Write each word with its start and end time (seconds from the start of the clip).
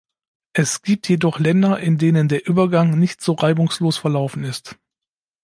Es 0.53 0.81
gibt 0.81 1.07
jedoch 1.09 1.37
Länder, 1.37 1.79
in 1.79 1.99
denen 1.99 2.27
der 2.27 2.47
Übergang 2.47 2.97
nicht 2.97 3.21
so 3.21 3.33
reibungslos 3.33 3.97
verlaufen 3.99 4.43
ist. 4.43 4.79